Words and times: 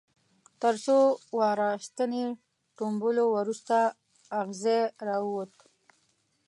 تر 0.61 0.73
څو 0.85 0.97
واره 1.37 1.69
ستنې 1.87 2.23
ټومبلو 2.77 3.25
وروسته 3.37 3.75
اغزی 4.41 4.79
را 5.07 5.17
ووت. 5.25 5.53